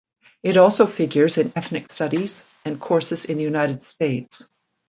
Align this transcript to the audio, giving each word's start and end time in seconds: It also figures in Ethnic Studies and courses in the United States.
It 0.41 0.57
also 0.57 0.87
figures 0.87 1.37
in 1.37 1.53
Ethnic 1.55 1.91
Studies 1.91 2.43
and 2.65 2.81
courses 2.81 3.25
in 3.25 3.37
the 3.37 3.43
United 3.43 3.83
States. 3.83 4.49